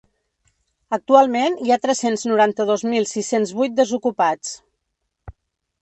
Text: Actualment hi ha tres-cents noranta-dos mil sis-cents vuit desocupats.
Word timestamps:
Actualment 0.97 1.57
hi 1.65 1.75
ha 1.75 1.77
tres-cents 1.85 2.25
noranta-dos 2.31 2.87
mil 2.95 3.07
sis-cents 3.13 3.55
vuit 3.61 3.79
desocupats. 3.83 4.59